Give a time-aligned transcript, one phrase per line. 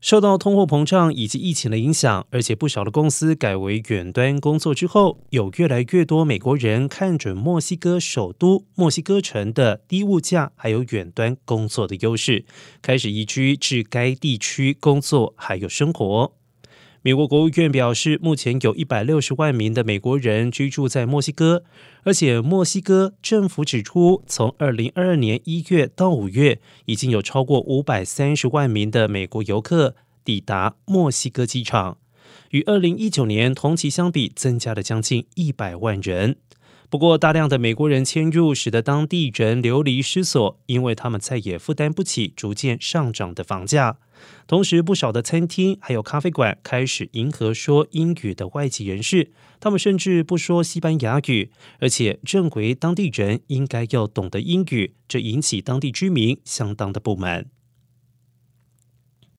[0.00, 12.44] 受到通货膨胀以及疫情的影响，而且不少的公司改为远端工作之后，有越来越多美国人看准墨西哥首都墨西哥城的低物价还有远端工作的优势，
[12.80, 16.37] 开始移居至该地区工作还有生活。
[17.08, 21.64] 美国国务院表示，目前有一百六十万名的美国人居住在墨西哥，
[22.02, 31.96] 而且墨西哥政府指出，从二零二二年一月到五月，已经有超过五百三十万名的美国游客抵达墨西哥机场，
[32.50, 36.36] 与二零一九年同期相比，增加了将近一百万人。
[36.90, 43.98] 不过，大量的美国人迁入，使得当地人流离失所，因为他们再也负担不起逐渐上涨的房价。
[44.46, 49.30] 同时，不少的餐厅还有咖啡馆开始迎合说英语的外籍人士，
[49.60, 57.46] 他们甚至不说西班牙语，而且认为当地人应该要懂得英语，这引起当地居民相当的不满。